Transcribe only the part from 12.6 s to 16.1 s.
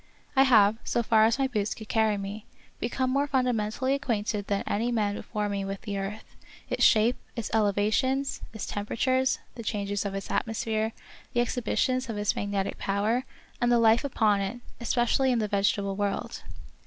power, and the life upon it, especially in the vegetable